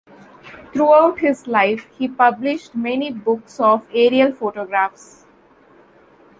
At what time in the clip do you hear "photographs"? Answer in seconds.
4.33-5.27